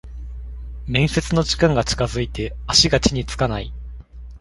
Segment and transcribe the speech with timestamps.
[0.87, 3.71] 面接の時間が近づいて足が地につかない